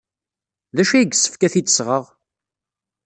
[0.75, 2.03] D acu ay yessefk ad t-id-sɣeɣ?